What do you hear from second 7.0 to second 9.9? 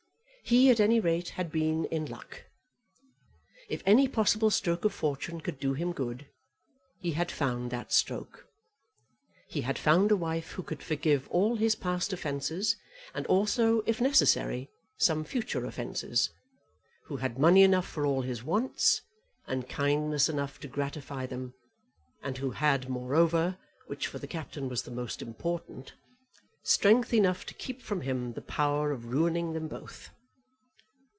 had found that stroke. He had